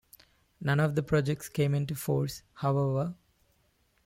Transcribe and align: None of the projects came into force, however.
None 0.61 0.79
of 0.79 0.95
the 0.95 1.03
projects 1.03 1.47
came 1.47 1.75
into 1.75 1.93
force, 1.93 2.41
however. 2.55 3.13